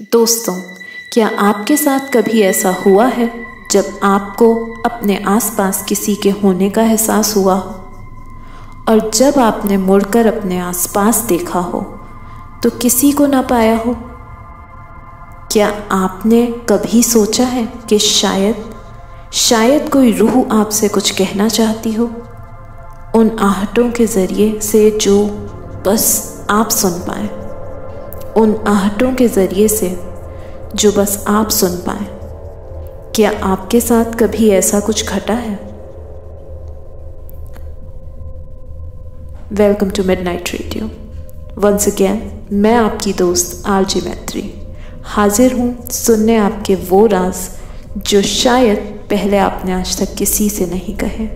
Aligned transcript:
दोस्तों, 0.00 0.54
क्या 1.12 1.28
आपके 1.38 1.76
साथ 1.76 2.00
कभी 2.14 2.40
ऐसा 2.40 2.70
हुआ 2.86 3.06
है 3.06 3.30
जब 3.70 3.98
आपको 4.02 4.54
अपने 4.86 5.16
आसपास 5.26 5.82
किसी 5.88 6.14
के 6.14 6.30
होने 6.30 6.68
का 6.70 6.82
एहसास 6.82 7.34
हुआ 7.36 7.54
हो? 7.54 7.70
और 8.88 9.10
जब 9.14 9.38
आपने 9.38 9.76
मुड़कर 9.76 10.26
अपने 10.26 10.58
आसपास 10.58 11.18
देखा 11.18 11.60
हो 11.60 11.80
तो 12.62 12.70
किसी 12.70 13.10
को 13.12 13.26
ना 13.26 13.42
पाया 13.42 13.76
हो? 13.76 13.96
क्या 15.52 15.68
आपने 15.90 16.46
कभी 16.68 17.02
सोचा 17.02 17.44
है 17.44 17.66
कि 17.88 17.98
शायद 17.98 18.64
शायद 19.32 19.88
कोई 19.88 20.12
रूह 20.12 20.44
आपसे 20.52 20.88
कुछ 20.88 21.10
कहना 21.10 21.48
चाहती 21.48 21.92
हो? 21.92 22.10
उन 23.14 23.36
आहटों 23.40 23.90
के 23.90 24.06
ज़रिए 24.06 24.60
से 24.60 24.90
जो 24.90 25.24
बस 25.86 26.46
आप 26.50 26.68
सुन 26.70 26.92
पाए। 26.92 27.37
उन 28.38 28.54
आहटों 28.68 29.14
के 29.14 29.26
ज़रिए 29.28 29.68
से 29.68 29.88
जो 30.74 30.92
बस 30.92 31.24
आप 31.28 31.48
सुन 31.50 31.76
पाए। 31.86 32.04
क्या 33.14 33.30
आपके 33.42 33.80
साथ 33.80 34.04
कभी 34.04 34.50
ऐसा 34.50 34.80
कुछ 34.80 35.08
घटा 35.08 35.34
है? 35.34 35.54
Welcome 39.52 39.90
to 39.90 40.04
midnight 40.22 40.50
radio 40.52 40.90
once 41.58 41.88
again 41.88 42.22
मैं 42.52 42.74
आपकी 42.74 43.12
दोस्त 43.12 43.66
आरजी 43.66 44.00
मैत्री 44.00 44.42
हाजिर 45.06 45.52
हूँ 45.52 45.74
सुनने 45.90 46.36
आपके 46.36 46.74
वो 46.74 47.06
राज 47.06 47.48
जो 48.06 48.22
शायद 48.22 48.78
पहले 49.10 49.38
आपने 49.38 49.72
आज 49.72 49.98
तक 50.00 50.14
किसी 50.14 50.48
से 50.50 50.66
नहीं 50.66 50.96
कहे। 50.96 51.28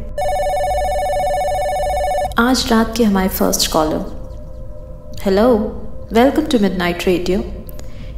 आज 2.38 2.66
रात 2.70 2.96
के 2.96 3.04
हमारे 3.04 3.28
first 3.28 3.72
caller 3.72 5.20
hello 5.24 5.81
welcome 6.12 6.44
to 6.44 6.58
midnight 6.78 7.04
radio 7.06 7.40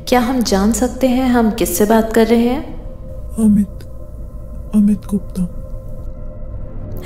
क्या 0.09 0.21
हम 0.21 0.43
जान 0.43 0.73
सकते 0.73 1.09
हैं 1.09 1.29
हम 1.29 1.51
किससे 1.51 1.85
बात 1.85 2.13
कर 2.13 2.27
रहे 2.27 2.39
हैं? 2.39 2.63
अमित 3.35 3.85
अमित 4.75 5.07
गुप्ता। 5.11 5.43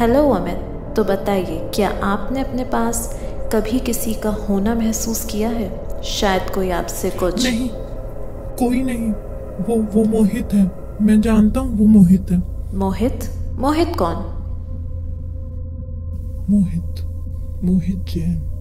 हेलो 0.01 0.23
अमित 0.31 0.95
तो 0.97 1.05
बताइए 1.05 1.71
क्या 1.75 1.91
आपने 2.05 2.41
अपने 2.41 2.65
पास 2.65 3.21
कभी 3.55 3.79
किसी 3.81 4.15
का 4.15 4.31
होना 4.31 4.75
महसूस 4.75 5.25
किया 5.25 5.49
है? 5.49 6.03
शायद 6.03 6.51
कोई 6.51 6.71
आपसे 6.71 7.11
कुछ 7.11 7.45
नहीं 7.45 7.69
कोई 8.59 8.83
नहीं। 8.83 9.13
वो 9.61 9.83
वो 9.95 10.05
मोहित 10.09 10.55
है। 10.55 10.71
मैं 11.03 11.21
जानता 11.21 11.61
हूँ 11.61 11.79
वो 11.79 11.87
मोहित 11.87 12.31
है। 12.31 12.43
मोहित? 12.79 13.31
मोहित 13.59 13.97
कौन? 13.99 14.17
मोहित 16.51 17.07
मोहित 17.65 18.05
जैन। 18.15 18.58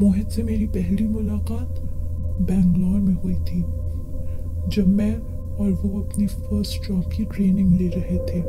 मोहित 0.00 0.28
से 0.28 0.42
मेरी 0.42 0.66
पहली 0.66 1.06
मुलाकात 1.06 1.80
बेंगलोर 2.40 3.00
में 3.00 3.14
हुई 3.14 3.34
थी, 3.34 3.62
जब 4.68 4.88
मैं 4.88 5.14
और 5.56 5.70
वो 5.72 6.00
अपनी 6.00 6.26
फ़र्स्ट 6.26 6.82
जॉब 6.82 7.10
की 7.10 7.24
ट्रेनिंग 7.24 7.72
ले 7.72 7.88
रहे 7.88 8.18
थे। 8.18 8.40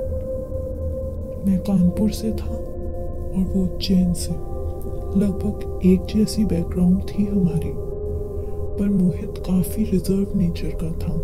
मैं 1.46 1.58
कानपुर 1.60 2.12
से 2.12 2.32
था 2.32 2.52
और 2.52 3.52
वो 3.56 3.64
उज्जैन 3.64 4.14
से। 4.14 4.34
लगभग 5.20 5.86
एक 5.86 6.06
जैसी 6.16 6.46
बैकग्राउंड 6.46 7.02
थी 7.02 7.26
हमारी, 7.26 7.72
पर 8.80 8.90
मोहित 8.90 9.44
काफ़ी 9.48 9.84
रिज़र्व 9.84 10.38
नेचर 10.38 10.78
का 10.84 10.92
था, 10.92 11.18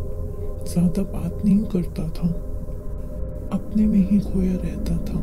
ज़्यादा 0.65 1.03
बात 1.03 1.45
नहीं 1.45 1.63
करता 1.63 2.07
था। 2.09 2.27
अपने 3.51 3.85
में 3.85 3.99
ही 3.99 4.19
खोया 4.19 4.55
रहता 4.55 4.97
था, 4.97 5.19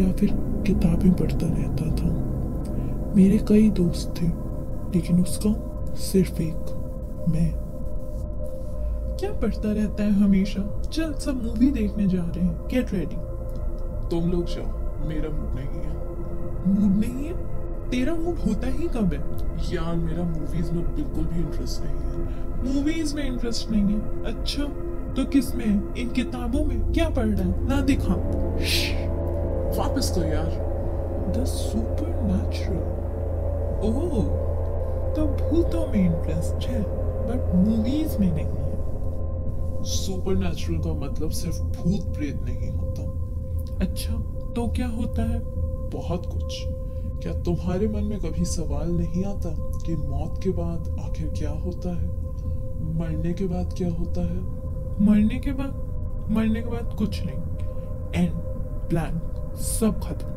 या 0.00 0.12
फिर 0.12 0.30
किताबें 0.66 1.12
पढ़ता 1.12 1.46
रहता 1.46 1.90
था। 1.96 2.27
मेरे 3.18 3.38
कई 3.38 3.70
दोस्त 3.70 4.22
थे 4.22 4.26
लेकिन 4.94 5.22
उसका 5.22 5.50
सिर्फ़ 5.94 6.42
एक 6.42 6.56
मैं। 7.28 7.52
क्या 9.20 9.32
पढ़ता 9.32 9.72
रहता 9.72 10.02
है 10.02 10.12
हमेशा? 10.12 10.82
चल 10.92 11.12
सब 11.12 11.44
मूवी 11.44 11.70
देखने 11.70 12.06
जा 12.06 12.22
रहे 12.22 12.44
हैं। 12.44 12.58
गेट 12.66 12.92
रेडी 12.92 13.16
तुम 14.08 14.30
लोग 14.30 14.44
जाओ। 14.44 14.66
मेरा 15.08 15.30
मूड 15.30 15.54
नहीं 15.54 15.82
है। 15.82 15.96
मूड 16.68 17.04
नहीं 17.04 17.26
है? 17.26 17.36
तेरा 17.90 18.14
मूड 18.14 18.36
होता 18.36 18.66
ही 18.66 18.88
कब 18.88 19.12
है? 19.12 19.20
यार 19.74 19.96
मेरा 19.96 20.24
मूवीज़ 20.24 20.72
में 20.72 20.94
बिल्कुल 20.94 21.24
भी 21.24 21.40
इंटरेस्ट 21.40 21.82
नहीं 21.84 21.96
है। 21.96 22.18
मूवीज़ 22.74 23.16
में 23.16 23.26
इंटरेस्ट 23.26 23.70
नहीं 23.70 23.82
है? 23.82 24.24
अच्छा 24.24 24.64
तो 25.12 25.24
किसमें 25.24 25.94
इन 25.94 26.08
किताबों 26.08 26.64
में? 26.64 26.92
क्या 26.92 27.08
पढ़ 27.08 27.26
रहा 27.26 27.48
है? 27.48 27.68
ना 27.68 27.80
दिखा। 27.80 28.14
वापस 29.82 30.12
तो 30.14 30.22
यार। 30.24 30.68
द 31.38 31.44
सुपर 31.44 32.08
नेचुरल 32.08 32.97
ओह 33.78 34.48
तो 35.14 35.26
भूतों 35.26 35.86
में 35.86 36.06
इंटरेस्ट 36.06 36.66
है 36.66 36.82
बट 37.28 37.54
मूवीज़ 37.54 38.18
में 38.18 38.32
नहीं 38.32 38.44
है। 38.44 38.68
सुपर 39.84 40.34
नेचुरल 40.34 40.78
का 40.78 40.92
मतलब 40.92 41.30
सिर्फ़ 41.30 41.62
भूत 41.62 42.14
प्रेत 42.14 42.42
नहीं 42.42 42.70
होता। 42.70 43.02
अच्छा 43.84 44.14
तो 44.52 44.68
क्या 44.68 44.88
होता 44.88 45.22
है? 45.22 45.40
बहुत 45.90 46.26
कुछ। 46.26 46.64
क्या 47.22 47.32
तुम्हारे 47.32 47.88
मन 47.88 48.04
में 48.04 48.18
कभी 48.18 48.44
सवाल 48.44 48.88
नहीं 48.88 49.24
आता 49.24 49.48
कि 49.86 49.96
मौत 49.96 50.40
के 50.42 50.50
बाद 50.50 50.96
आखिर 51.00 51.28
क्या 51.28 51.50
होता 51.50 51.88
है? 51.88 52.08
मरने 52.94 53.32
के 53.32 53.44
बाद 53.44 53.74
क्या 53.76 53.88
होता 53.88 54.20
है? 54.20 54.40
मरने 55.06 55.38
के 55.38 55.52
बाद? 55.52 55.88
मरने 56.30 56.62
के 56.62 56.68
बाद 56.68 56.94
कुछ 56.98 57.22
नहीं। 57.26 57.38
एंड 58.14 58.32
ब्लैंक 58.88 59.52
सब 59.56 60.00
खत्म। 60.00 60.28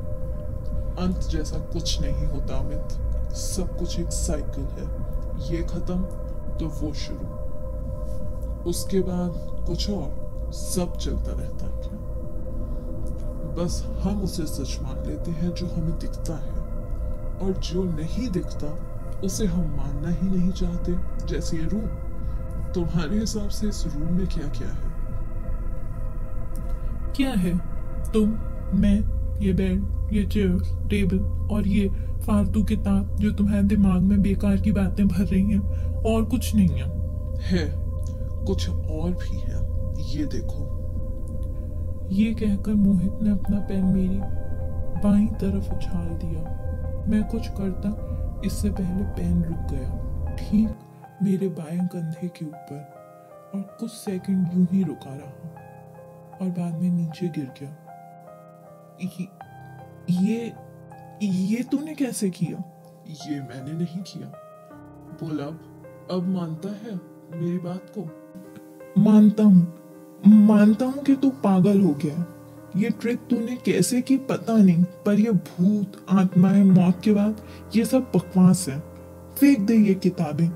अंत 1.05 1.19
जैसा 1.19 1.57
कुछ 1.57 2.01
नहीं 2.01 2.27
होता 2.27 2.55
अमित। 2.55 3.10
सब 3.33 3.79
कुछ 3.79 3.99
एक 3.99 4.09
साइकिल 4.09 4.63
है। 4.63 5.11
ये 5.51 5.63
खत्म 5.63 6.01
तो 6.57 6.67
वो 6.67 6.93
शुरू। 6.93 7.41
उसके 8.69 8.99
बाद 8.99 9.31
कुछ 9.67 9.89
और, 9.89 10.31
सब 10.53 10.97
चलता 10.97 11.31
रहता 11.31 11.65
है। 11.65 12.01
बस 13.55 13.87
हम 14.03 14.21
उसे 14.21 14.45
सच 14.45 14.79
मान 14.81 15.07
लेते 15.07 15.31
हैं 15.31 15.53
जो 15.53 15.67
हमें 15.67 15.99
दिखता 15.99 16.35
है। 16.35 16.51
और 17.37 17.51
जो 17.51 17.83
नहीं 17.83 18.29
दिखता, 18.29 18.77
उसे 19.23 19.45
हम 19.45 19.61
मानना 19.61 20.09
ही 20.09 20.37
नहीं 20.37 20.51
चाहते। 20.51 20.95
जैसे 21.25 21.57
ये 21.57 21.63
रूम 21.63 21.81
तुम्हारे 22.71 23.19
हिसाब 23.19 23.49
से 23.49 23.67
इस 23.67 23.87
रूम 23.87 24.13
में 24.13 24.27
क्या 24.27 24.47
क्या 24.47 24.67
है? 24.67 24.91
क्या 27.11 27.31
है? 27.31 27.57
तुम, 28.11 28.29
मैं 28.73 29.20
ये 29.41 29.53
बेड 29.53 30.13
ये 30.13 30.23
चेयर 30.25 30.87
टेबल 30.89 31.19
और 31.55 31.67
ये 31.67 31.89
फालतू 32.25 32.63
किताब 32.63 33.15
जो 33.15 33.31
तुम्हारे 33.31 33.63
दिमाग 33.63 34.01
में 34.01 34.21
बेकार 34.21 34.57
की 34.57 34.71
बातें 34.71 35.07
भर 35.07 35.25
रही 35.25 35.43
हैं 35.43 35.59
और 36.03 36.25
कुछ 36.25 36.55
नहीं 36.55 36.69
है। 36.69 36.89
है 37.41 37.65
कुछ 38.45 38.69
और 38.69 39.11
भी 39.11 39.39
है 39.39 39.61
ये 40.17 40.25
देखो। 40.25 40.67
ये 42.11 42.33
कहकर 42.33 42.73
मोहित 42.73 43.19
ने 43.21 43.31
अपना 43.31 43.59
पेन 43.59 43.85
मेरी 43.85 44.19
बाई 45.03 45.25
तरफ़ 45.25 45.73
उछाल 45.73 46.07
दिया। 46.07 47.05
मैं 47.07 47.23
कुछ 47.23 47.47
करता 47.47 48.41
इससे 48.45 48.69
पहले 48.69 49.03
पेन 49.03 49.43
रुक 49.43 49.71
गया। 49.71 50.35
ठीक 50.35 50.69
मेरे 51.23 51.47
बाएँ 51.47 51.87
कंधे 51.87 52.27
के 52.27 52.45
ऊपर 52.45 52.93
और 53.55 53.61
कुछ 53.79 53.91
सेकंड 53.91 54.47
यूँ 54.53 54.67
ही 54.71 54.83
रुका 54.83 55.15
रहा। 55.15 55.57
और 56.41 56.49
बाद 56.49 56.81
में 56.81 56.89
नीचे 56.89 57.27
गिर 57.27 57.51
गया। 57.61 57.80
ये 59.03 60.53
ये 61.23 61.63
तूने 61.63 61.93
कैसे 61.95 62.29
किया? 62.29 62.63
ये 63.27 63.39
मैंने 63.39 63.73
नहीं 63.73 64.01
किया। 64.01 64.27
बोल 65.21 65.39
अब 65.39 66.07
अब 66.11 66.27
मानता 66.27 66.69
है 66.69 66.95
मेरी 67.41 67.57
बात 67.57 67.91
को? 67.97 69.01
मानता 69.01 69.43
हूँ। 69.43 70.27
मानता 70.27 70.85
हूँ 70.85 71.03
कि 71.03 71.15
तू 71.15 71.29
पागल 71.29 71.81
हो 71.81 71.93
गया। 72.05 72.25
ये 72.77 72.89
ट्रिक 72.89 73.19
तूने 73.19 73.55
कैसे 73.55 74.01
की 74.01 74.17
पता 74.17 74.57
नहीं 74.57 74.83
पर 75.05 75.19
ये 75.19 75.31
भूत 75.31 76.05
आत्माएँ 76.09 76.63
मौत 76.63 77.01
के 77.03 77.13
बाद 77.13 77.41
ये 77.75 77.85
सब 77.85 78.11
बकवास 78.15 78.67
है। 78.69 78.79
फेंक 79.39 79.59
दे 79.59 79.75
ये 79.75 79.93
किताबें 79.93 80.47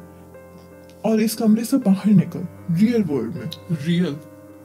और 1.06 1.22
इस 1.22 1.36
कमरे 1.36 1.64
से 1.66 1.78
बाहर 1.78 2.12
निकल 2.12 2.48
रियल 2.72 3.04
वर्ल्ड 3.04 3.36
में। 3.36 3.50
रियल 3.72 4.18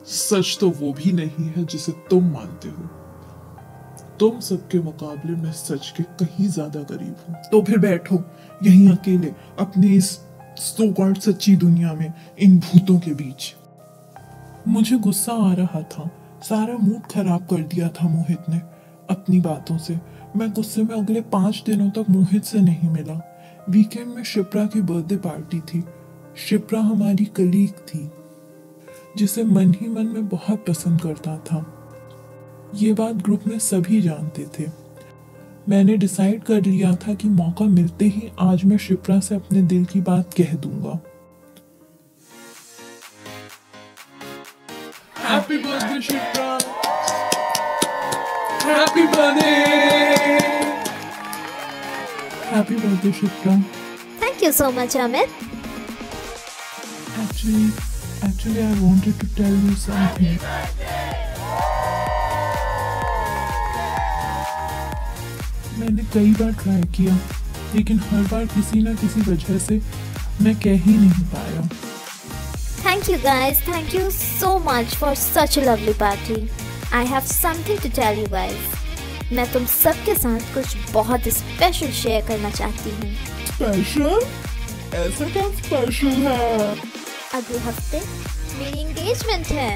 सच 0.07 0.57
तो 0.61 0.71
वो 0.71 0.93
भी 0.93 1.13
नहीं 1.13 1.47
है 1.47 1.65
जिसे 1.65 1.93
तुम 2.11 2.25
मानते 2.25 2.69
हो। 2.69 2.89
तुम 4.21 4.41
सबके 4.41 4.79
मुकाबले 4.79 5.33
में 5.33 5.53
सच 5.53 5.95
के 5.97 6.03
कहीं 6.03 6.49
ज़्यादा 6.49 6.83
करीब 6.83 7.17
हो। 7.29 7.35
तो 7.53 7.63
फिर 7.63 7.79
बैठो। 7.79 8.23
यहीं 8.63 8.89
अकेले 8.89 9.33
अपनी 9.59 9.89
इस 9.89 10.11
सो 10.59 11.15
सच्ची 11.21 11.57
दुनिया 11.57 11.93
में 11.95 12.13
इन 12.39 12.59
भूतों 12.59 12.99
के 12.99 13.15
बीच। 13.15 13.55
मुझे 14.69 14.97
गुस्सा 14.99 15.33
आ 15.33 15.55
रहा 15.55 15.83
था। 15.83 16.11
सारा 16.43 16.77
मूड 16.77 17.01
खराब 17.13 17.47
कर 17.47 17.63
दिया 17.63 17.89
था 17.89 18.09
मोहित 18.09 18.49
ने 18.49 18.61
अपनी 19.11 19.41
बातों 19.41 19.79
से। 19.79 19.99
मैं 20.37 20.53
गुस्से 20.53 20.83
में 20.83 20.95
अगले 20.97 21.21
पाँच 21.21 21.63
दिनों 21.67 21.91
तक 21.91 22.11
मोहित 22.11 22.45
से 22.45 22.61
नहीं 22.61 22.91
मिला। 22.91 23.21
वीकेंड 23.71 24.07
में 24.07 24.23
शिप्रा 24.25 24.67
की 24.67 24.83
बर्थडे 24.83 25.17
पार्टी 25.17 25.61
थी। 25.61 25.85
शिप्रा 26.49 26.81
हमारी 26.81 27.25
कलीग 27.25 27.71
थी 27.71 28.11
जिसे 29.17 29.45
मन 29.45 29.75
ही 29.81 29.89
मन 29.89 30.07
में 30.07 30.29
बहुत 30.29 30.65
पसंद 30.69 31.01
करता 31.01 31.37
था। 31.39 31.80
ये 32.75 32.93
बात 32.93 33.15
ग्रुप 33.25 33.47
में 33.47 33.59
सभी 33.59 34.01
जानते 34.03 34.47
थे 34.59 34.67
मैंने 35.69 35.97
डिसाइड 35.97 36.43
कर 36.45 36.61
लिया 36.65 36.95
था 37.07 37.15
कि 37.15 37.29
मौका 37.29 37.65
मिलते 37.65 38.05
ही 38.09 38.31
आज 38.41 38.65
मैं 38.65 38.77
शिप्रा 38.79 39.19
से 39.21 39.35
अपने 39.35 39.63
दिल 39.73 39.85
की 39.93 40.01
बात 40.11 40.35
कह 40.41 40.55
दूँगा 40.67 40.99
Happy 45.31 45.57
birthday, 45.63 45.99
Shipra! 46.07 46.47
Happy 48.63 49.05
birthday! 49.13 50.39
Happy 52.51 52.75
birthday, 52.77 53.13
Shipra! 53.13 53.55
Thank 54.19 54.43
you 54.43 54.53
so 54.53 54.73
much, 54.73 54.97
Amit. 54.97 55.29
Actually, 57.23 57.71
actually, 58.23 58.63
I 58.65 58.73
wanted 58.83 59.21
to 59.21 59.35
tell 59.37 59.55
you 59.67 59.75
something. 59.77 60.39
कई 66.15 66.33
बार 66.41 66.53
ट्राई 66.63 66.83
किया 66.97 67.15
लेकिन 67.75 67.99
हर 68.11 68.23
बार 68.31 68.45
किसी 68.55 68.83
ना 68.83 68.95
किसी 69.01 69.21
वजह 69.31 69.59
से 69.67 69.81
मैं 70.45 70.55
कह 70.65 70.77
ही 70.85 70.97
नहीं 70.99 71.25
पाया। 71.35 71.69
Thank 72.83 73.09
you 73.13 73.19
guys. 73.25 73.59
Thank 73.69 73.95
you 73.95 74.11
so 74.11 74.51
much 74.59 74.95
for 75.01 75.15
such 75.15 75.57
a 75.59 75.65
lovely 75.67 75.95
party. 75.95 76.39
I 76.93 77.03
have 77.05 77.27
something 77.33 77.79
to 77.85 77.91
tell 77.99 78.15
you 78.23 78.29
guys. 78.37 78.61
मैं 79.33 79.47
तुम 79.53 79.67
सबके 79.73 80.15
साथ 80.15 80.55
कुछ 80.55 80.77
बहुत 80.93 81.29
स्पेशल 81.37 81.91
शेयर 82.03 82.27
करना 82.29 82.51
चाहती 82.51 82.91
हूँ। 82.91 83.11
स्पेशल 83.51 84.21
ऐसा 85.03 85.29
क्या 85.33 85.49
स्पेशल 85.59 86.15
है? 86.27 86.39
अगले 87.35 87.59
हफ़्ते 87.69 88.01
मेरी 88.59 88.81
एंगेजमेंट 88.81 89.47
है। 89.47 89.71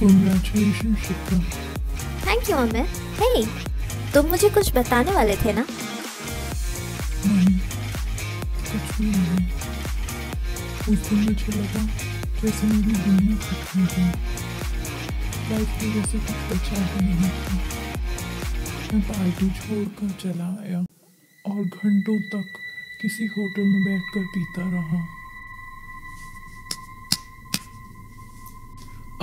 Congratulations, 0.00 0.98
Shikha. 1.06 1.38
Thank 2.26 2.50
you 2.50 2.56
Amit 2.56 2.88
hey 3.18 3.44
तुम 4.12 4.26
मुझे 4.26 4.48
कुछ 4.50 4.72
बताने 4.74 5.12
वाले 5.12 5.36
थे 5.36 5.52
ना? 5.52 5.64
नहीं 7.26 7.58
कुछ 8.70 8.98
भी 8.98 9.06
नहीं। 9.06 9.44
उस 10.92 11.08
दिन 11.08 11.18
मुझे 11.18 11.52
लगा 11.52 11.82
जैसे 12.42 12.66
मेरी 12.66 12.92
दुनिया 12.92 13.36
खत्म 13.36 13.80
हो 13.80 13.86
गई। 13.86 14.10
लाइफ 15.50 15.82
में 15.82 15.92
जैसे 15.94 16.18
कुछ 16.18 16.38
बचा 16.50 16.84
ही 16.84 17.00
नहीं 17.06 17.30
था। 17.40 17.54
मैं 18.92 19.02
पार्टी 19.08 19.50
छोड़कर 19.50 20.10
चला 20.22 20.48
आया 20.62 20.80
और 21.44 21.62
घंटों 21.64 22.18
तक 22.34 22.46
किसी 23.02 23.26
होटल 23.26 23.66
में 23.72 23.82
बैठकर 23.84 24.24
पीता 24.36 24.70
रहा। 24.70 25.02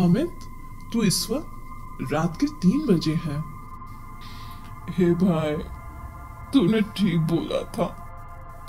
अमित? 0.06 0.48
तू 0.94 1.04
इस 1.04 1.28
वक्त 1.32 1.48
रात 2.14 2.38
के 2.42 2.46
तीन 2.46 2.96
बजे 2.96 3.14
हैं। 3.14 3.44
हे 4.90 5.12
भाई, 5.12 5.56
तूने 6.54 6.82
ठीक 6.82 7.18
बोला 7.18 7.64
था। 7.64 8.04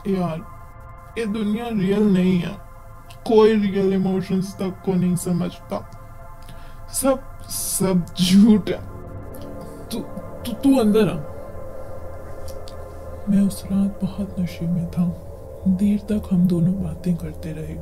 यार, 0.08 0.58
ये 1.18 1.26
दुनिया 1.26 1.68
रियल 1.68 2.02
नहीं 2.02 2.38
है। 2.38 2.58
कोई 3.12 3.54
रियल 3.54 3.94
इमोशंस 3.94 4.54
तक 4.54 4.82
को 4.86 4.92
नहीं 4.92 5.16
समझता। 5.16 5.90
सब 6.92 7.42
सब 7.48 8.06
झूठ 8.22 8.68
है। 8.68 8.86
तू 9.88 9.98
तू 10.44 10.52
तू 10.52 10.78
अंदर 10.78 11.08
आ। 11.08 11.38
मैं 13.32 13.46
उस 13.46 13.64
रात 13.72 14.00
बहुत 14.04 14.36
नशे 14.40 14.66
में 14.66 14.90
था। 14.90 15.04
देर 15.68 15.98
तक 15.98 16.28
हम 16.32 16.46
दोनों 16.46 16.82
बातें 16.82 17.16
करते 17.16 17.52
रहे। 17.52 17.74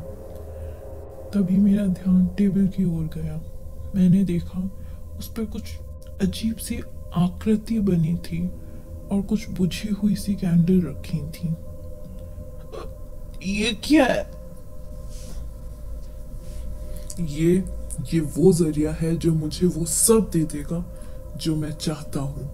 तभी 1.30 1.56
मेरा 1.56 1.86
ध्यान 1.86 2.26
टेबल 2.26 2.66
की 2.66 2.84
ओर 2.84 3.04
गया। 3.04 3.55
मैंने 3.96 4.24
देखा, 4.24 4.70
उस 5.18 5.28
पर 5.28 5.44
कुछ 5.44 5.62
अजीब 6.22 6.56
सी 6.56 6.80
आकृति 7.14 7.80
बनी 7.80 8.14
थी 8.14 8.46
और 9.12 9.22
कुछ 9.22 9.50
बुझी 9.50 9.88
हुई 9.88 10.14
सी 10.14 10.34
कैंडल 10.34 10.80
रखी 10.80 11.18
थी। 11.18 11.54
ये 13.56 13.72
क्या 13.72 14.04
है? 14.04 14.30
ये 17.20 17.64
ये 18.14 18.20
वो 18.20 18.52
ज़रिया 18.52 18.92
है 18.92 19.16
जो 19.16 19.32
मुझे 19.32 19.66
वो 19.66 19.84
सब 19.84 20.30
दे 20.32 20.42
देगा 20.44 20.84
जो 21.36 21.56
मैं 21.56 21.72
चाहता 21.72 22.20
हूँ। 22.20 22.50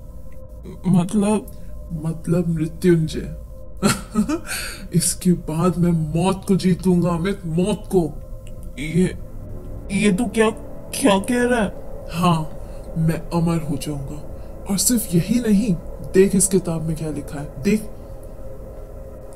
मतलब? 0.87 1.47
मतलब 1.93 2.49
मृत्युंजय। 2.49 3.37
इसके 4.95 5.33
बाद 5.33 5.79
मैं 5.79 5.93
मौत 5.93 6.45
को 6.49 6.57
जीतूँगा, 6.57 7.11
अमित, 7.11 7.47
मौत 7.47 7.85
को। 7.95 8.13
ये 8.79 9.19
ये 9.93 10.13
तो 10.13 10.27
क्या 10.27 10.51
क्या 10.95 11.19
कह 11.19 11.43
रहा 11.45 11.63
है? 11.63 11.69
हाँ 12.21 12.43
मैं 12.99 13.31
अमर 13.31 13.63
हो 13.63 13.77
जाऊँगा। 13.77 14.21
और 14.71 14.79
सिर्फ़ 14.79 15.17
यही 15.17 15.41
नहीं 15.41 15.75
देख 16.13 16.35
इस 16.35 16.47
किताब 16.49 16.83
में 16.83 16.97
क्या 16.97 17.11
लिखा 17.11 17.41
है। 17.41 17.63
देख 17.63 17.83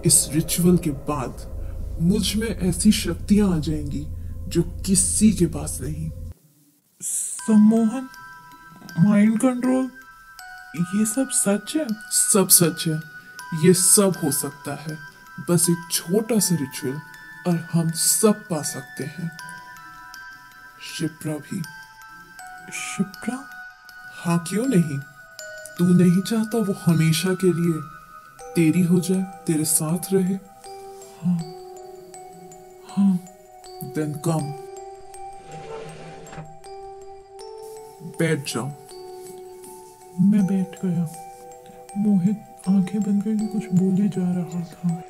इस 0.06 0.28
रिचुअल 0.32 0.76
के 0.76 0.90
बाद 0.90 1.56
मुझमें 2.00 2.48
ऐसी 2.48 2.92
शक्तियाँ 2.92 3.56
आ 3.56 3.58
जाएँगी 3.58 4.06
जो 4.48 4.62
किसी 4.62 5.32
के 5.32 5.46
पास 5.46 5.78
नहीं। 5.82 6.10
सम्मोहन 7.02 8.08
माइंड 9.00 9.40
कंट्रोल 9.40 9.90
ये 10.98 11.06
सब 11.06 11.28
सच 11.30 11.76
है? 11.76 11.86
सब 12.10 12.48
सच 12.48 12.88
है। 12.88 13.00
ये 13.66 13.74
सब 13.74 14.12
हो 14.24 14.30
सकता 14.30 14.74
है। 14.74 14.98
बस 15.50 15.66
एक 15.70 15.88
छोटा 15.92 16.38
सा 16.38 16.54
रिचुअल 16.54 17.00
और 17.46 17.68
हम 17.72 17.90
सब 17.90 18.32
पा 18.32 18.62
सकते 18.62 19.04
हैं। 19.04 19.30
शिप्रा 20.86 21.34
भी। 21.34 21.62
शिप्रा? 22.72 23.48
हाँ 24.14 24.44
क्यों 24.48 24.66
नहीं? 24.66 24.98
तू 25.78 25.84
नहीं 25.86 26.20
चाहता 26.22 26.58
वो 26.58 26.72
हमेशा 26.72 27.34
के 27.34 27.52
लिए 27.52 27.80
तेरी 28.54 28.82
हो 28.82 29.00
जाए, 29.00 29.22
तेरे 29.46 29.64
साथ 29.64 30.12
रहे? 30.12 30.34
हाँ 31.22 31.38
हाँ 32.90 33.18
देन 33.84 34.14
कम 34.14 34.52
बैठ 38.18 38.54
जाओ। 38.54 38.66
मैं 40.20 40.46
बैठ 40.46 40.78
गया। 40.84 41.08
मोहित 41.98 42.36
आँखें 42.68 43.02
बंद 43.02 43.22
करके 43.24 43.46
कुछ 43.46 43.66
बोले 43.72 44.08
जा 44.08 44.32
रहा 44.32 44.60
था। 44.64 45.02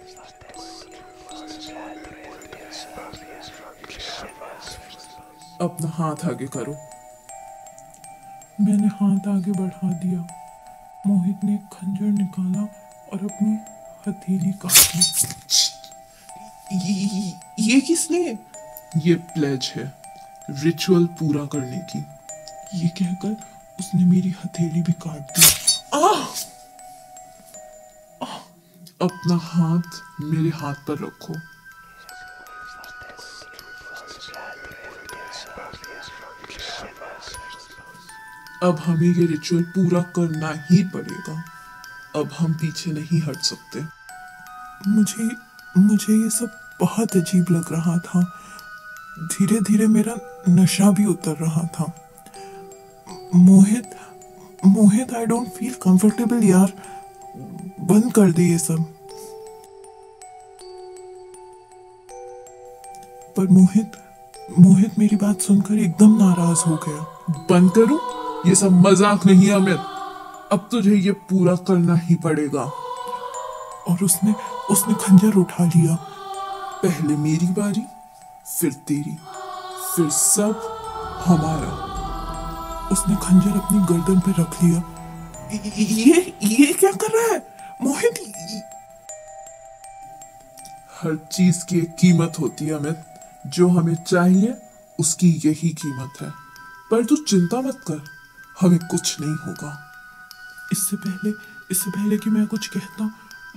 अपना 5.69 5.89
हाथ 5.89 6.17
आगे 6.25 6.47
करो। 6.47 6.73
मैंने 8.61 8.87
हाथ 8.87 9.37
आगे 9.37 9.53
बढ़ा 9.53 9.93
दिया। 9.93 10.21
मोहित 11.07 11.45
ने 11.45 11.57
खंजर 11.57 12.07
निकाला 12.07 12.63
और 13.13 13.25
अपनी 13.25 13.59
हथेली 14.09 14.53
काट 14.53 14.97
ली। 14.97 15.03
ये, 16.73 17.35
ये 17.61 17.81
किस 17.81 18.11
लिए 18.11 18.39
ये 18.97 19.15
प्लेज 19.15 19.73
है 19.77 19.95
रिचुअल 20.51 21.07
पूरा 21.07 21.47
करने 21.47 21.79
की। 21.79 21.99
ये 22.83 22.89
कहकर 22.89 23.37
उसने 23.81 24.05
मेरी 24.05 24.31
हथेली 24.31 24.83
भी 24.83 24.93
काट 24.93 25.21
दी। 25.21 25.43
आह! 25.95 26.23
आह! 28.23 28.39
अपना 29.03 29.37
हाथ 29.37 29.83
मेरे 30.21 30.49
हाथ 30.49 30.75
पर 30.75 31.07
रखो। 31.07 31.56
अब 38.63 38.79
हमें 38.79 39.09
ये 39.09 39.27
रिचुअल 39.27 39.63
पूरा 39.63 40.03
करना 40.03 40.53
ही 40.71 40.85
पड़ेगा। 40.85 41.45
अब 42.17 42.31
हम 42.39 42.53
पीछे 42.53 42.93
नहीं 42.93 43.23
हट 43.23 43.37
सकते। 43.37 43.83
मुझे 44.91 45.29
मुझे 45.79 46.25
ये 46.25 46.31
सब 46.31 46.77
बहुत 46.81 47.17
अजीब 47.17 47.47
लग 47.51 47.73
रहा 47.73 47.99
था। 47.99 48.23
धीरे 49.19 49.61
धीरे 49.61 49.87
मेरा 49.87 50.45
नशा 50.49 50.91
भी 50.91 51.07
उतर 51.07 51.33
रहा 51.33 51.67
था। 51.67 52.11
Mohit 53.35 53.91
Mohit 54.67 55.15
I 55.15 55.27
don't 55.27 55.49
feel 55.49 55.75
comfortable 55.75 56.45
यार। 56.45 56.73
बंद 57.81 58.13
कर 58.13 58.33
दे 58.33 58.45
ये 58.45 58.59
सब। 58.59 58.85
पर 63.37 63.47
मोहित 63.49 63.93
मोहित 64.59 64.99
मेरी 64.99 65.17
बात 65.17 65.41
सुनकर 65.41 65.75
एकदम 65.75 66.17
नाराज़ 66.17 66.59
हो 66.59 66.77
गया। 66.77 67.23
बंद 67.31 67.71
करूँ? 67.71 68.16
ये 68.47 68.55
सब 68.55 68.73
मज़ाक 68.73 69.27
नहीं 69.27 69.51
अमित। 69.51 69.79
अब 70.53 70.69
तुझे 70.71 70.95
ये 70.95 71.13
पूरा 71.13 71.55
करना 71.55 71.95
ही 71.95 72.15
पड़ेगा। 72.15 72.63
और 73.89 73.99
उसने 74.03 74.35
उसने 74.71 74.95
खंजर 74.95 75.37
उठा 75.37 75.65
लिया। 75.65 75.95
पहले 76.83 77.17
मेरी 77.17 77.47
बारी, 77.47 77.83
फिर 78.61 78.73
तेरी, 78.73 79.19
फिर 79.97 80.11
सब 80.11 80.63
हमारा। 81.27 81.87
उसने 82.93 83.17
खंजर 83.17 83.61
अपनी 83.61 83.79
गर्दन 83.79 84.21
पे 84.21 84.43
रख 84.43 84.65
लिया। 84.65 84.83
ये 85.79 86.39
ये 86.43 86.73
क्या 86.73 86.93
कर 86.93 87.07
रहा 87.07 87.35
है? 87.35 87.47
मोहित 87.83 88.33
हर 91.03 91.17
चीज़ 91.33 91.65
की 91.65 91.79
एक 91.79 91.97
कीमत 91.97 92.33
होती 92.41 92.65
है 92.65 92.73
अमित। 92.73 93.05
जो 93.47 93.69
हमें 93.69 93.95
चाहिए, 93.95 94.55
उसकी 95.01 95.29
यही 95.29 95.69
कीमत 95.69 96.13
है। 96.23 96.31
पर 96.91 97.05
तू 97.05 97.17
चिंता 97.17 97.61
मत 97.61 97.81
कर। 97.91 98.16
हमें 98.61 98.79
कुछ 98.81 99.17
नहीं 99.21 99.35
होगा। 99.37 99.73
इससे 100.73 100.97
पहले 100.97 101.33
इससे 101.71 101.91
पहले 101.91 102.17
कि 102.19 102.31
मैं 102.31 102.47
कुछ 102.47 102.67
कहता 102.67 103.05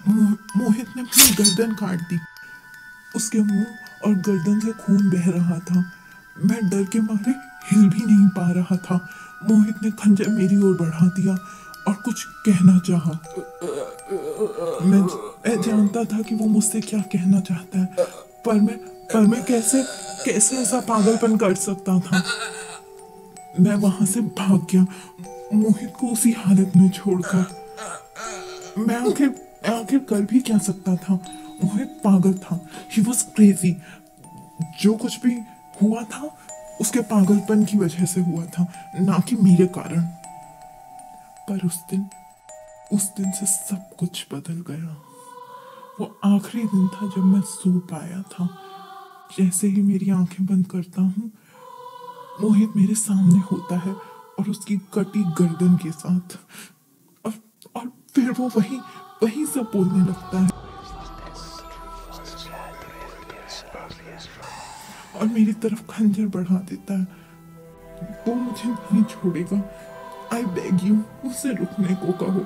मोहित 0.08 0.88
ने 0.96 1.01
अपनी 1.01 1.32
गर्दन 1.36 1.74
काट 1.75 2.01
दी। 2.10 2.20
उसके 3.15 3.39
मुँह 3.41 3.65
और 4.06 4.13
गर्दन 4.27 4.60
से 4.60 4.72
खून 4.82 5.10
बह 5.10 5.29
रहा 5.29 5.58
था। 5.62 5.84
मैं 6.38 6.60
डर 6.70 6.84
के 6.84 7.00
मारे 7.01 7.32
हिल 7.68 7.89
भी 7.89 8.06
नहीं 8.06 8.27
पा 8.38 8.50
रहा 8.51 8.75
था। 8.77 8.96
मोहित 9.44 9.84
ने 9.84 9.91
खंजर 9.94 10.29
मेरी 10.29 10.58
ओर 10.60 10.77
बढ़ा 10.77 11.08
दिया 11.18 11.34
और 11.88 11.94
कुछ 12.06 12.24
कहना 12.46 12.77
चाहा। 12.88 13.12
मैं 14.84 15.01
मैं 15.01 15.62
जानता 15.62 16.03
था 16.06 16.22
कि 16.22 16.36
वो 16.36 16.46
मुझसे 16.48 16.82
क्या 16.82 17.00
कहना 17.13 17.39
चाहता 17.41 17.79
है, 17.79 18.06
पर 18.46 18.53
मैं 18.56 18.77
पर 19.10 19.22
मैं 19.27 19.44
कैसे 19.44 19.84
कैसे 20.24 20.58
ऐसा 20.58 20.79
पागलपन 20.88 21.38
कर 21.38 21.53
सकता 21.58 22.00
था? 22.00 22.22
मैं 23.59 23.75
वहाँ 23.75 24.05
से 24.05 24.21
भाग 24.21 24.67
गया, 24.71 24.81
मोहित 25.53 25.93
को 25.99 26.07
उसी 26.07 26.31
हालत 26.31 26.71
में 26.77 26.89
छोड़कर। 26.89 27.45
मैं 28.77 28.95
आखिर 28.95 29.49
आखिर 29.69 29.99
कर 29.99 30.21
भी 30.21 30.39
क्या 30.39 30.57
सकता 30.57 30.95
था? 30.95 31.13
मोहित 31.63 31.87
पागल 31.87 32.33
था। 32.33 32.67
ही 32.97 33.01
वॉज़ 33.01 33.23
क्रेजी 33.23 33.77
जो 34.81 34.93
कुछ 34.93 35.19
भी 35.25 35.39
हुआ 35.83 36.03
था, 36.03 36.37
उसके 36.81 36.99
पागलपन 36.99 37.65
की 37.65 37.77
वजह 37.77 38.05
से 38.05 38.21
हुआ 38.21 38.45
था, 38.45 38.91
ना 39.01 39.19
कि 39.19 39.35
मेरे 39.35 39.67
कारण। 39.67 40.01
पर 41.49 41.67
उस 41.67 41.79
दिन 41.91 42.09
उस 42.93 43.15
दिन 43.17 43.31
से 43.31 43.45
सब 43.45 43.95
कुछ 43.97 44.27
बदल 44.33 44.63
गया। 44.67 44.97
वो 45.99 46.19
आखिरी 46.23 46.63
दिन 46.63 46.87
था 46.87 47.07
जब 47.07 47.23
मैं 47.23 47.41
सो 47.41 47.79
पाया 47.79 48.21
था। 48.21 48.57
जैसे 49.39 49.67
ही 49.67 49.81
मेरी 49.81 50.09
आँखें 50.09 50.45
बंद 50.45 50.67
करता 50.67 51.01
हूँ 51.01 51.31
मोहित 52.41 52.74
मेरे 52.75 52.96
सामने 52.96 53.39
होता 53.39 53.77
है 53.77 53.93
और 54.39 54.50
उसकी 54.50 54.77
कटी 54.77 55.24
गर्दन 55.24 55.75
के 55.75 55.91
साथ। 55.91 56.38
और 57.25 57.34
और 57.75 57.91
फिर 58.15 58.31
वो 58.31 58.48
वही 58.58 58.77
वही 59.24 59.46
सब 59.46 59.62
बोलने 59.62 60.05
लगता 60.05 60.39
है। 60.39 60.50
और 65.15 65.27
मेरी 65.27 65.53
तरफ़ 65.53 65.81
खंजर 65.91 66.27
बढ़ा 66.27 66.55
देता 66.55 66.93
है। 66.93 67.08
वो 68.27 68.34
मुझे 68.34 68.69
नहीं 68.69 69.03
छोड़ेगा। 69.03 69.58
आई 70.34 70.46
बेग 70.46 70.84
यू 70.84 71.29
उसे 71.29 71.53
रुकने 71.53 71.96
को 71.96 72.12
कहो। 72.12 72.46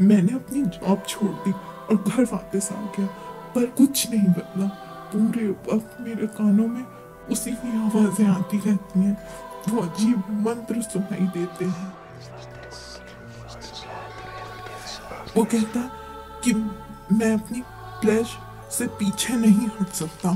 मैंने 0.00 0.34
अपनी 0.34 0.62
जॉब 0.62 1.02
छोड़ 1.08 1.30
दी 1.30 1.52
और 1.52 2.04
घर 2.08 2.24
वापस 2.24 2.72
आ 2.72 2.80
गया, 2.82 3.06
पर 3.54 3.66
कुछ 3.66 4.10
नहीं 4.10 4.28
बदला। 4.28 4.66
पूरे 5.14 5.48
वक्त 5.48 5.96
मेरे 6.00 6.26
कानों 6.26 6.66
में 6.68 6.84
उसी 7.30 7.50
की 7.50 7.70
आवाज़ें 7.78 8.26
आती 8.28 8.58
रहती 8.58 9.00
हैं। 9.00 9.16
वो 9.68 9.82
अजीब 9.82 10.24
मंत्र 10.46 10.82
सुनाई 10.82 11.26
देते 11.36 11.64
हैं। 11.64 11.92
वो 15.36 15.44
कहता 15.44 15.80
कि 16.44 16.52
मैं 17.12 17.34
अपनी 17.34 17.62
प्लेज 18.00 18.26
से 18.70 18.86
पीछे 18.98 19.34
नहीं 19.36 19.66
हट 19.80 19.88
सकता। 19.92 20.34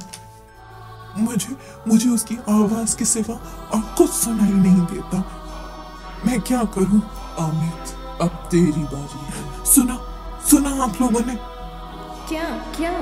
मुझे 1.19 1.57
मुझे 1.89 2.11
उसकी 2.11 2.37
आवाज़ 2.49 2.97
के 2.97 3.05
सिवा 3.05 3.35
और 3.75 3.81
कुछ 3.99 4.11
सुनाई 4.11 4.53
नहीं 4.53 4.87
देता। 4.87 5.19
मैं 6.27 6.41
क्या 6.41 6.63
करूँ? 6.75 7.01
अमित 7.39 7.95
अब 8.23 8.49
तेरी 8.51 8.83
बारी 8.93 9.25
है। 9.27 9.65
सुना 9.65 9.97
सुना 10.51 10.71
आप 10.85 11.01
लोगों 11.03 11.21
ने? 11.27 11.37
क्या 12.29 12.49
क्या? 12.77 12.93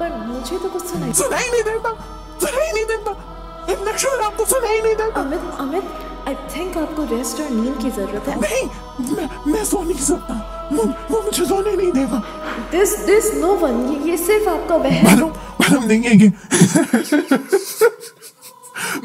पर 0.00 0.16
मुझे 0.26 0.58
तो 0.58 0.68
कुछ 0.68 0.84
सुनाई 0.86 1.12
सुनाई 1.12 1.50
नहीं 1.50 1.62
देता 1.62 1.94
सुनाई 2.40 2.72
नहीं 2.72 2.84
देता। 2.84 3.12
इतना 3.72 3.90
आपको 4.26 4.44
सुनाई 4.44 4.80
नहीं 4.80 4.94
देता 4.94 5.20
अमित 5.20 5.40
अमित 5.60 5.84
आई 6.28 6.34
थिंक 6.54 6.76
आपको 6.78 7.02
रेस्ट 7.10 7.40
और 7.40 7.50
नींद 7.50 7.76
की 7.82 7.90
ज़रूरत 7.90 8.28
है। 8.28 8.40
नहीं 8.40 8.64
मैं 9.16 9.52
मैं 9.52 9.64
सो 9.64 9.82
नहीं 9.82 10.04
सकता। 10.06 10.34
वो, 10.72 10.82
वो 11.10 11.22
मुझे 11.22 11.44
सोने 11.44 11.76
नहीं 11.76 11.92
देगा। 11.92 12.18
दिस 12.72 12.98
दिस 13.06 13.34
नो 13.34 13.54
वन 13.62 13.76
ये, 13.88 14.10
ये 14.10 14.16
सिर्फ़ 14.16 14.48
आपका 14.48 14.76
वहम 14.76 15.06
मालूम 15.06 15.30
मालूम 15.30 15.84
नहीं 15.84 16.02
है 16.02 16.16
ये। 16.16 16.32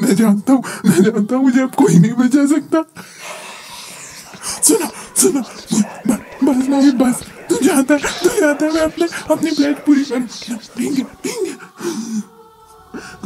मैं 0.02 0.14
जानता 0.16 0.52
हूँ 0.52 0.62
मैं 0.86 1.02
जानता 1.02 1.36
हूँ 1.36 1.42
मुझे 1.44 1.60
अब 1.62 1.74
कोई 1.74 1.98
नहीं 1.98 2.12
बचा 2.12 2.46
सकता। 2.54 2.84
सुनो 4.62 4.90
सुनो 5.16 5.42
बस 6.44 6.68
मोहित 6.68 6.94
बस। 6.94 7.22
तू 7.48 7.56
जानता 7.56 7.94
है 7.94 8.00
तू 8.22 8.28
जानता 8.40 8.66
है 8.66 8.72
मैं 8.72 8.82
अपने 8.82 9.06
अपनी 9.30 9.50
प्लेट 9.50 9.84
पूरी 9.86 10.04
कर 10.04 10.20
पीएँगे 10.76 11.02
पीएँगे 11.22 11.52
कहाँ 11.52 12.35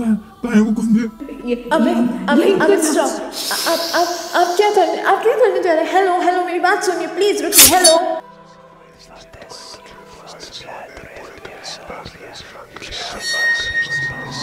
कहाँ 0.01 0.61
वो 0.63 0.73
घूम 0.73 0.97
अबे 1.77 1.93
अबे 2.33 2.53
अबे 2.65 2.77
स्टॉप 2.83 3.11
अब 3.69 3.79
अब 4.01 4.07
अब 4.41 4.57
क्या 4.57 4.71
करने 4.75 5.03
आप 5.03 5.23
क्या 5.23 5.37
करने 5.37 5.63
जा 5.63 5.75
रहे 5.75 5.93
हेलो 5.93 6.19
हेलो 6.23 6.45
मेरी 6.45 6.59
बात 6.69 6.85
सुनिए 6.85 7.07
प्लीज़ 7.19 7.43
रुकिए 7.45 7.77
हेलो 7.77 7.99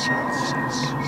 Yes, 0.07 0.53
yes. 0.55 1.06